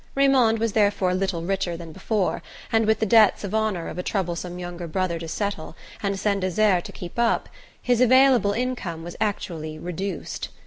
[0.15, 4.01] Raymond was therefore little richer than before, and with the debts of honour of a
[4.01, 7.47] troublesome younger brother to settle, and Saint Desert to keep up,
[7.79, 10.49] his available income was actually reduced.